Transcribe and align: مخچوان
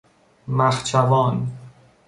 مخچوان 0.47 1.45